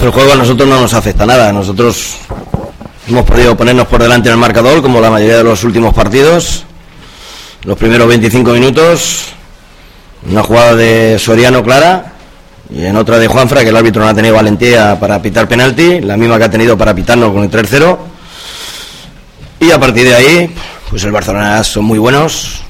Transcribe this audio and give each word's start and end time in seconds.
El 0.00 0.10
juego 0.10 0.32
a 0.32 0.36
nosotros 0.36 0.68
no 0.68 0.80
nos 0.80 0.94
afecta 0.94 1.26
nada. 1.26 1.52
Nosotros 1.52 2.16
hemos 3.08 3.24
podido 3.24 3.56
ponernos 3.56 3.86
por 3.86 4.02
delante 4.02 4.28
en 4.28 4.34
el 4.34 4.40
marcador, 4.40 4.82
como 4.82 5.00
la 5.00 5.10
mayoría 5.10 5.38
de 5.38 5.44
los 5.44 5.64
últimos 5.64 5.94
partidos. 5.94 6.64
Los 7.64 7.76
primeros 7.78 8.06
25 8.06 8.52
minutos, 8.52 9.24
una 10.30 10.42
jugada 10.42 10.74
de 10.76 11.18
Soriano 11.18 11.64
clara 11.64 12.12
y 12.70 12.84
en 12.84 12.96
otra 12.96 13.18
de 13.18 13.26
Juanfra, 13.26 13.62
que 13.62 13.70
el 13.70 13.76
árbitro 13.76 14.02
no 14.02 14.08
ha 14.08 14.14
tenido 14.14 14.34
valentía 14.34 14.98
para 15.00 15.20
pitar 15.20 15.48
penalti, 15.48 16.00
la 16.00 16.16
misma 16.16 16.38
que 16.38 16.44
ha 16.44 16.50
tenido 16.50 16.76
para 16.76 16.94
pitarnos 16.94 17.32
con 17.32 17.42
el 17.42 17.50
3-0. 17.50 17.98
Y 19.60 19.70
a 19.70 19.80
partir 19.80 20.04
de 20.04 20.14
ahí, 20.14 20.54
pues 20.90 21.02
el 21.04 21.10
Barcelona 21.10 21.64
son 21.64 21.84
muy 21.84 21.98
buenos 21.98 22.60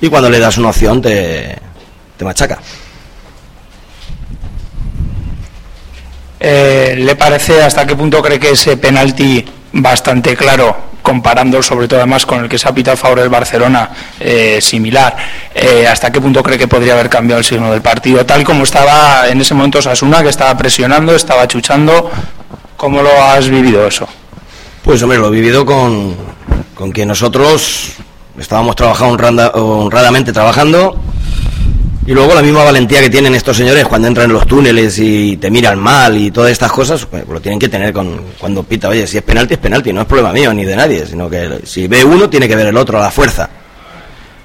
y 0.00 0.08
cuando 0.08 0.30
le 0.30 0.38
das 0.38 0.56
una 0.56 0.68
opción 0.68 1.02
te, 1.02 1.58
te 2.16 2.24
machaca. 2.24 2.58
Eh, 6.40 6.94
¿Le 6.98 7.16
parece 7.16 7.62
hasta 7.62 7.86
qué 7.86 7.96
punto 7.96 8.22
cree 8.22 8.38
que 8.38 8.50
ese 8.50 8.76
penalti 8.76 9.44
bastante 9.72 10.36
claro, 10.36 10.76
comparando 11.02 11.62
sobre 11.62 11.88
todo 11.88 11.98
además 12.00 12.24
con 12.26 12.42
el 12.44 12.48
que 12.48 12.58
se 12.58 12.68
ha 12.68 12.72
pitado 12.72 12.94
a 12.94 12.96
favor 12.96 13.20
del 13.20 13.28
Barcelona, 13.28 13.90
eh, 14.20 14.58
similar, 14.60 15.16
eh, 15.54 15.86
hasta 15.86 16.10
qué 16.12 16.20
punto 16.20 16.42
cree 16.42 16.58
que 16.58 16.68
podría 16.68 16.94
haber 16.94 17.08
cambiado 17.08 17.38
el 17.40 17.44
signo 17.44 17.70
del 17.72 17.82
partido? 17.82 18.24
Tal 18.24 18.44
como 18.44 18.64
estaba 18.64 19.28
en 19.28 19.40
ese 19.40 19.54
momento 19.54 19.82
Sasuna, 19.82 20.22
que 20.22 20.28
estaba 20.28 20.56
presionando, 20.56 21.14
estaba 21.14 21.46
chuchando, 21.48 22.10
¿cómo 22.76 23.02
lo 23.02 23.10
has 23.22 23.48
vivido 23.48 23.86
eso? 23.86 24.06
Pues 24.84 25.02
hombre, 25.02 25.18
lo 25.18 25.28
he 25.28 25.32
vivido 25.32 25.66
con, 25.66 26.14
con 26.74 26.92
que 26.92 27.04
nosotros 27.04 27.92
estábamos 28.38 28.76
trabajando 28.76 29.14
honrada- 29.14 29.50
honradamente 29.54 30.32
trabajando 30.32 30.96
y 32.08 32.14
luego 32.14 32.34
la 32.34 32.40
misma 32.40 32.64
valentía 32.64 33.02
que 33.02 33.10
tienen 33.10 33.34
estos 33.34 33.54
señores 33.54 33.84
cuando 33.86 34.08
entran 34.08 34.30
en 34.30 34.32
los 34.32 34.46
túneles 34.46 34.98
y 34.98 35.36
te 35.36 35.50
miran 35.50 35.78
mal 35.78 36.16
y 36.16 36.30
todas 36.30 36.50
estas 36.50 36.72
cosas, 36.72 37.04
pues 37.04 37.28
lo 37.28 37.38
tienen 37.38 37.58
que 37.58 37.68
tener 37.68 37.92
con 37.92 38.22
cuando 38.38 38.62
pita, 38.62 38.88
oye, 38.88 39.06
si 39.06 39.18
es 39.18 39.22
penalti 39.22 39.52
es 39.52 39.60
penalti, 39.60 39.92
no 39.92 40.00
es 40.00 40.06
problema 40.06 40.32
mío 40.32 40.54
ni 40.54 40.64
de 40.64 40.74
nadie, 40.74 41.04
sino 41.04 41.28
que 41.28 41.60
si 41.64 41.86
ve 41.86 42.02
uno 42.02 42.30
tiene 42.30 42.48
que 42.48 42.56
ver 42.56 42.68
el 42.68 42.76
otro 42.78 42.96
a 42.96 43.02
la 43.02 43.10
fuerza. 43.10 43.50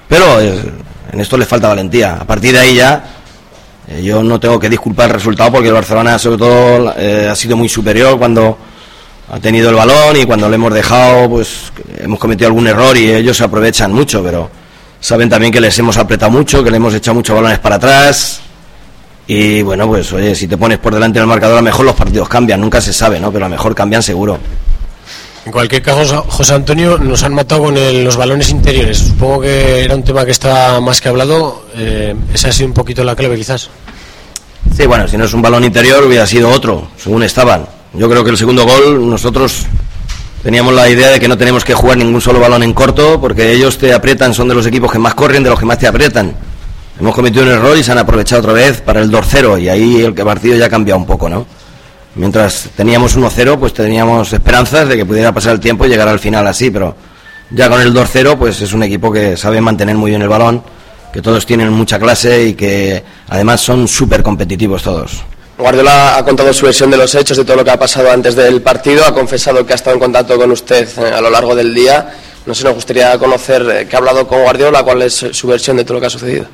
Pero 0.06 0.42
eh, 0.42 0.60
en 1.10 1.20
esto 1.20 1.38
les 1.38 1.48
falta 1.48 1.68
valentía. 1.68 2.16
A 2.16 2.26
partir 2.26 2.52
de 2.52 2.58
ahí 2.58 2.74
ya 2.74 3.02
eh, 3.88 4.02
yo 4.02 4.22
no 4.22 4.38
tengo 4.38 4.60
que 4.60 4.68
disculpar 4.68 5.06
el 5.06 5.14
resultado 5.14 5.52
porque 5.52 5.68
el 5.68 5.74
Barcelona 5.74 6.18
sobre 6.18 6.36
todo 6.36 6.94
eh, 6.98 7.30
ha 7.30 7.34
sido 7.34 7.56
muy 7.56 7.70
superior 7.70 8.18
cuando 8.18 8.58
ha 9.32 9.40
tenido 9.40 9.70
el 9.70 9.76
balón 9.76 10.14
y 10.20 10.26
cuando 10.26 10.50
le 10.50 10.56
hemos 10.56 10.74
dejado 10.74 11.30
pues 11.30 11.72
hemos 11.96 12.18
cometido 12.18 12.48
algún 12.48 12.66
error 12.66 12.94
y 12.94 13.10
ellos 13.10 13.38
se 13.38 13.44
aprovechan 13.44 13.90
mucho, 13.90 14.22
pero 14.22 14.50
saben 15.04 15.28
también 15.28 15.52
que 15.52 15.60
les 15.60 15.78
hemos 15.78 15.98
apretado 15.98 16.30
mucho, 16.32 16.64
que 16.64 16.70
le 16.70 16.78
hemos 16.78 16.94
echado 16.94 17.14
muchos 17.14 17.36
balones 17.36 17.58
para 17.58 17.76
atrás 17.76 18.40
y 19.26 19.60
bueno 19.62 19.86
pues 19.86 20.10
oye 20.14 20.34
si 20.34 20.46
te 20.48 20.56
pones 20.56 20.78
por 20.78 20.94
delante 20.94 21.18
del 21.18 21.28
marcador 21.28 21.56
a 21.58 21.60
lo 21.60 21.64
mejor 21.64 21.84
los 21.84 21.94
partidos 21.94 22.26
cambian, 22.28 22.58
nunca 22.60 22.80
se 22.80 22.92
sabe, 22.92 23.20
¿no? 23.20 23.30
Pero 23.30 23.44
a 23.44 23.48
lo 23.48 23.54
mejor 23.54 23.74
cambian 23.74 24.02
seguro. 24.02 24.38
En 25.44 25.52
cualquier 25.52 25.82
caso, 25.82 26.24
José 26.26 26.54
Antonio, 26.54 26.96
nos 26.96 27.22
han 27.22 27.34
matado 27.34 27.64
con 27.64 27.76
el- 27.76 28.02
los 28.02 28.16
balones 28.16 28.48
interiores. 28.48 28.96
Supongo 28.96 29.42
que 29.42 29.84
era 29.84 29.94
un 29.94 30.02
tema 30.02 30.24
que 30.24 30.30
estaba 30.30 30.80
más 30.80 31.02
que 31.02 31.10
hablado. 31.10 31.66
Eh, 31.76 32.14
esa 32.32 32.48
ha 32.48 32.52
sido 32.52 32.68
un 32.68 32.72
poquito 32.72 33.04
la 33.04 33.14
clave, 33.14 33.36
quizás. 33.36 33.68
Sí, 34.74 34.86
bueno, 34.86 35.06
si 35.06 35.18
no 35.18 35.26
es 35.26 35.34
un 35.34 35.42
balón 35.42 35.62
interior 35.64 36.02
hubiera 36.02 36.26
sido 36.26 36.48
otro, 36.48 36.88
según 36.96 37.22
estaban. 37.24 37.66
Yo 37.92 38.08
creo 38.08 38.24
que 38.24 38.30
el 38.30 38.38
segundo 38.38 38.64
gol 38.64 39.10
nosotros 39.10 39.66
teníamos 40.44 40.74
la 40.74 40.90
idea 40.90 41.08
de 41.08 41.18
que 41.18 41.26
no 41.26 41.38
tenemos 41.38 41.64
que 41.64 41.72
jugar 41.72 41.96
ningún 41.96 42.20
solo 42.20 42.38
balón 42.38 42.62
en 42.62 42.74
corto 42.74 43.18
porque 43.18 43.50
ellos 43.50 43.78
te 43.78 43.94
aprietan, 43.94 44.34
son 44.34 44.46
de 44.46 44.54
los 44.54 44.66
equipos 44.66 44.92
que 44.92 44.98
más 44.98 45.14
corren, 45.14 45.42
de 45.42 45.48
los 45.48 45.58
que 45.58 45.64
más 45.64 45.78
te 45.78 45.86
aprietan. 45.86 46.36
Hemos 47.00 47.14
cometido 47.14 47.44
un 47.44 47.50
error 47.50 47.76
y 47.78 47.82
se 47.82 47.90
han 47.90 47.98
aprovechado 47.98 48.42
otra 48.42 48.52
vez 48.52 48.82
para 48.82 49.00
el 49.00 49.10
2-0 49.10 49.62
y 49.62 49.70
ahí 49.70 50.02
el 50.02 50.12
partido 50.12 50.54
ya 50.54 50.66
ha 50.66 50.68
cambiado 50.68 50.98
un 50.98 51.06
poco, 51.06 51.30
¿no? 51.30 51.46
Mientras 52.16 52.68
teníamos 52.76 53.16
1-0, 53.16 53.58
pues 53.58 53.72
teníamos 53.72 54.32
esperanzas 54.34 54.86
de 54.86 54.98
que 54.98 55.06
pudiera 55.06 55.32
pasar 55.32 55.54
el 55.54 55.60
tiempo 55.60 55.86
y 55.86 55.88
llegar 55.88 56.08
al 56.08 56.20
final 56.20 56.46
así, 56.46 56.70
pero 56.70 56.94
ya 57.50 57.70
con 57.70 57.80
el 57.80 57.94
2-0, 57.94 58.36
pues 58.36 58.60
es 58.60 58.74
un 58.74 58.82
equipo 58.82 59.10
que 59.10 59.38
sabe 59.38 59.62
mantener 59.62 59.96
muy 59.96 60.10
bien 60.10 60.20
el 60.20 60.28
balón, 60.28 60.62
que 61.10 61.22
todos 61.22 61.46
tienen 61.46 61.72
mucha 61.72 61.98
clase 61.98 62.48
y 62.48 62.54
que 62.54 63.02
además 63.28 63.62
son 63.62 63.88
súper 63.88 64.22
competitivos 64.22 64.82
todos. 64.82 65.24
Guardiola 65.56 66.16
ha 66.16 66.24
contado 66.24 66.52
su 66.52 66.66
versión 66.66 66.90
de 66.90 66.96
los 66.96 67.14
hechos, 67.14 67.36
de 67.36 67.44
todo 67.44 67.56
lo 67.56 67.64
que 67.64 67.70
ha 67.70 67.78
pasado 67.78 68.10
antes 68.10 68.34
del 68.34 68.60
partido, 68.60 69.04
ha 69.04 69.14
confesado 69.14 69.64
que 69.64 69.72
ha 69.72 69.76
estado 69.76 69.94
en 69.94 70.00
contacto 70.00 70.36
con 70.36 70.50
usted 70.50 70.88
eh, 70.98 71.12
a 71.14 71.20
lo 71.20 71.30
largo 71.30 71.54
del 71.54 71.72
día. 71.72 72.12
No 72.44 72.54
sé, 72.54 72.64
nos 72.64 72.74
gustaría 72.74 73.16
conocer 73.18 73.62
eh, 73.70 73.86
que 73.86 73.94
ha 73.94 73.98
hablado 74.00 74.26
con 74.26 74.42
Guardiola, 74.42 74.82
cuál 74.82 75.02
es 75.02 75.26
su 75.30 75.46
versión 75.46 75.76
de 75.76 75.84
todo 75.84 75.94
lo 75.94 76.00
que 76.00 76.06
ha 76.06 76.10
sucedido. 76.10 76.46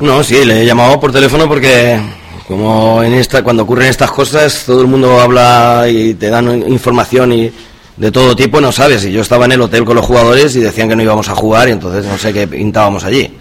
No, 0.00 0.22
sí, 0.22 0.44
le 0.44 0.62
he 0.62 0.66
llamado 0.66 1.00
por 1.00 1.12
teléfono 1.12 1.48
porque 1.48 2.00
como 2.46 3.02
en 3.02 3.14
esta, 3.14 3.42
cuando 3.42 3.64
ocurren 3.64 3.88
estas 3.88 4.10
cosas, 4.10 4.64
todo 4.64 4.80
el 4.82 4.86
mundo 4.86 5.20
habla 5.20 5.86
y 5.88 6.14
te 6.14 6.30
dan 6.30 6.62
información 6.68 7.32
y 7.32 7.52
de 7.96 8.12
todo 8.12 8.36
tipo, 8.36 8.60
no 8.60 8.70
sabes. 8.70 9.04
Y 9.04 9.12
yo 9.12 9.22
estaba 9.22 9.46
en 9.46 9.52
el 9.52 9.60
hotel 9.60 9.84
con 9.84 9.96
los 9.96 10.04
jugadores 10.04 10.54
y 10.54 10.60
decían 10.60 10.88
que 10.88 10.94
no 10.94 11.02
íbamos 11.02 11.28
a 11.28 11.34
jugar 11.34 11.68
y 11.68 11.72
entonces 11.72 12.04
no 12.04 12.16
sé 12.16 12.32
qué 12.32 12.46
pintábamos 12.46 13.02
allí. 13.04 13.38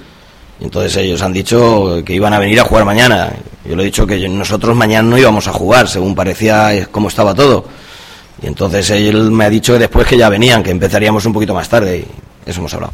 Entonces 0.60 0.96
ellos 0.98 1.22
han 1.22 1.34
dicho 1.34 2.02
que 2.06 2.14
iban 2.14 2.34
a 2.34 2.40
venir 2.40 2.60
a 2.60 2.64
jugar 2.64 2.86
mañana. 2.86 3.34
Yo 3.66 3.75
le 3.75 3.84
he 3.84 3.85
dicho 3.85 4.06
que 4.06 4.28
nosotros 4.28 4.75
mañana 4.75 5.07
no 5.07 5.18
íbamos 5.18 5.47
a 5.47 5.53
jugar, 5.53 5.88
según 5.88 6.16
parecía 6.16 6.74
eh, 6.74 6.88
cómo 6.91 7.07
estaba 7.07 7.34
todo. 7.34 7.66
Y 8.41 8.47
entonces 8.47 8.90
él 8.90 9.31
me 9.31 9.46
ha 9.46 9.50
dicho 9.50 9.74
que 9.74 9.79
después 9.79 10.06
que 10.06 10.18
ya 10.18 10.28
venían, 10.28 10.63
que 10.63 10.72
empezaríamos 10.72 11.25
un 11.25 11.34
poquito 11.34 11.53
más 11.53 11.69
tarde 11.69 12.00
y 12.00 12.50
eso 12.50 12.59
hemos 12.59 12.74
hablado. 12.74 12.94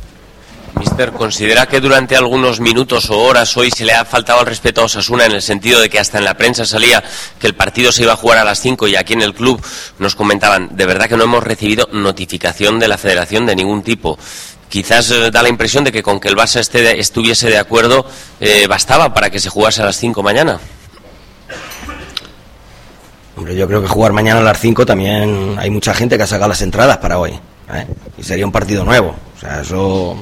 Mister, 0.76 1.12
¿considera 1.12 1.66
que 1.66 1.82
durante 1.82 2.16
algunos 2.16 2.60
minutos 2.60 3.10
o 3.10 3.20
horas 3.20 3.58
hoy 3.58 3.72
se 3.72 3.84
le 3.84 3.94
ha 3.94 4.06
faltado 4.06 4.42
el 4.42 4.46
respeto 4.46 4.82
a 4.82 4.86
Osasuna 4.86 5.26
en 5.26 5.32
el 5.32 5.42
sentido 5.42 5.82
de 5.82 5.90
que 5.90 6.00
hasta 6.00 6.20
en 6.20 6.26
la 6.26 6.36
prensa 6.36 6.66
salía 6.66 7.04
que 7.40 7.48
el 7.48 7.56
partido 7.56 7.92
se 7.92 8.04
iba 8.04 8.14
a 8.14 8.16
jugar 8.16 8.38
a 8.38 8.44
las 8.44 8.62
5 8.62 8.88
y 8.88 8.96
aquí 8.96 9.14
en 9.14 9.22
el 9.22 9.34
club 9.34 9.62
nos 9.98 10.16
comentaban, 10.16 10.70
de 10.72 10.86
verdad 10.86 11.10
que 11.10 11.18
no 11.18 11.24
hemos 11.24 11.44
recibido 11.44 11.90
notificación 11.92 12.80
de 12.80 12.88
la 12.88 12.98
federación 12.98 13.46
de 13.46 13.56
ningún 13.56 13.82
tipo? 13.82 14.18
Quizás 14.70 15.10
eh, 15.10 15.32
da 15.32 15.42
la 15.42 15.50
impresión 15.50 15.84
de 15.84 15.92
que 15.92 16.04
con 16.04 16.20
que 16.20 16.28
el 16.28 16.36
Barça 16.36 16.60
esté 16.60 17.00
estuviese 17.00 17.50
de 17.50 17.58
acuerdo 17.58 18.06
eh, 18.40 18.68
bastaba 18.68 19.14
para 19.14 19.32
que 19.32 19.40
se 19.40 19.50
jugase 19.50 19.82
a 19.82 19.86
las 19.86 19.98
5 19.98 20.22
mañana. 20.22 20.60
Hombre, 23.36 23.56
yo 23.56 23.68
creo 23.68 23.82
que 23.82 23.88
jugar 23.88 24.14
mañana 24.14 24.42
a 24.42 24.44
las 24.44 24.60
5 24.60 24.86
también 24.86 25.56
hay 25.58 25.72
mucha 25.72 25.94
gente 25.94 26.18
que 26.18 26.24
ha 26.24 26.28
sacado 26.28 26.50
las 26.50 26.62
entradas 26.62 26.98
para 26.98 27.18
hoy. 27.18 27.32
¿eh? 27.32 27.88
Y 28.18 28.24
sería 28.24 28.46
un 28.46 28.52
partido 28.52 28.86
nuevo. 28.86 29.16
O 29.36 29.40
sea, 29.40 29.62
eso 29.62 30.16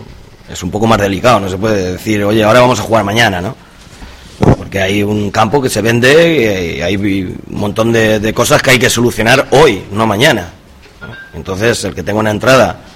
es 0.49 0.63
un 0.63 0.71
poco 0.71 0.87
más 0.87 0.99
delicado. 0.99 1.41
No 1.41 1.49
se 1.49 1.57
puede 1.57 1.93
decir, 1.93 2.23
oye, 2.23 2.43
ahora 2.43 2.61
vamos 2.61 2.79
a 2.79 2.83
jugar 2.83 3.03
mañana, 3.03 3.41
¿no? 3.41 3.55
Porque 4.39 4.79
hay 4.79 5.03
un 5.03 5.29
campo 5.29 5.61
que 5.61 5.69
se 5.69 5.81
vende 5.81 6.77
y 6.77 6.81
hay 6.81 6.95
un 6.95 7.37
montón 7.49 7.91
de 7.91 8.33
cosas 8.33 8.61
que 8.61 8.71
hay 8.71 8.79
que 8.79 8.89
solucionar 8.89 9.47
hoy, 9.51 9.83
no 9.91 10.05
mañana. 10.05 10.53
Entonces, 11.33 11.83
el 11.83 11.93
que 11.93 12.03
tenga 12.03 12.19
una 12.19 12.31
entrada 12.31 12.86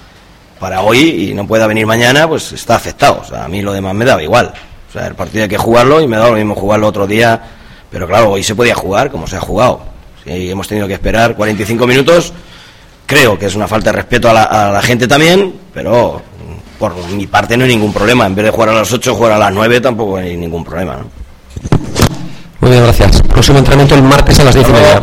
para 0.62 0.80
hoy 0.80 1.30
y 1.30 1.34
no 1.34 1.44
pueda 1.44 1.66
venir 1.66 1.84
mañana, 1.86 2.28
pues 2.28 2.52
está 2.52 2.76
afectado. 2.76 3.20
O 3.20 3.24
sea, 3.24 3.44
a 3.44 3.48
mí 3.48 3.60
lo 3.62 3.72
demás 3.72 3.94
me 3.94 4.04
daba 4.04 4.22
igual. 4.22 4.54
O 4.88 4.92
sea, 4.92 5.08
el 5.08 5.16
partido 5.16 5.42
hay 5.42 5.48
que 5.48 5.58
jugarlo 5.58 6.00
y 6.00 6.06
me 6.06 6.16
da 6.16 6.28
lo 6.28 6.36
mismo 6.36 6.54
jugarlo 6.54 6.86
otro 6.86 7.04
día. 7.04 7.42
Pero 7.90 8.06
claro, 8.06 8.30
hoy 8.30 8.44
se 8.44 8.54
podía 8.54 8.76
jugar 8.76 9.10
como 9.10 9.26
se 9.26 9.36
ha 9.36 9.40
jugado. 9.40 9.80
Si 10.22 10.48
hemos 10.48 10.68
tenido 10.68 10.86
que 10.86 10.94
esperar 10.94 11.34
45 11.34 11.84
minutos, 11.84 12.32
creo 13.06 13.36
que 13.36 13.46
es 13.46 13.56
una 13.56 13.66
falta 13.66 13.90
de 13.90 13.96
respeto 13.96 14.30
a 14.30 14.32
la, 14.32 14.44
a 14.44 14.70
la 14.70 14.82
gente 14.82 15.08
también, 15.08 15.52
pero 15.74 16.22
por 16.78 16.94
mi 17.08 17.26
parte 17.26 17.56
no 17.56 17.64
hay 17.64 17.70
ningún 17.70 17.92
problema. 17.92 18.24
En 18.26 18.36
vez 18.36 18.44
de 18.44 18.52
jugar 18.52 18.68
a 18.68 18.74
las 18.74 18.92
8, 18.92 19.16
jugar 19.16 19.32
a 19.32 19.38
las 19.38 19.52
9 19.52 19.80
tampoco 19.80 20.18
hay 20.18 20.36
ningún 20.36 20.62
problema. 20.62 20.98
¿no? 20.98 21.10
Muy 22.60 22.70
bien, 22.70 22.84
gracias. 22.84 23.20
Próximo 23.22 23.58
entrenamiento 23.58 23.96
el 23.96 24.04
martes 24.04 24.38
a 24.38 24.44
las 24.44 24.54
10 24.54 24.68
y 24.68 24.72
media. 24.72 25.02